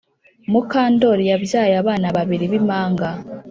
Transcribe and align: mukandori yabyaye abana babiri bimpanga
mukandori 0.51 1.23
yabyaye 1.31 1.73
abana 1.81 2.07
babiri 2.15 2.45
bimpanga 2.51 3.09